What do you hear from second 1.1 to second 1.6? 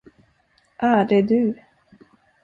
är du!